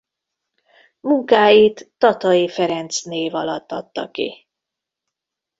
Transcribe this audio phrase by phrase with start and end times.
[0.99, 4.47] Munkáit Tatai Ferenc név alatt adta ki.